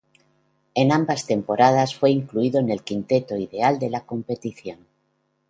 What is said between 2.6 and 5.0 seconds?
el quinteto ideal de la competición.